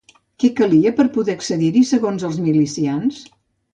[0.43, 3.21] Què calia per poder accedir-hi segons els milicians?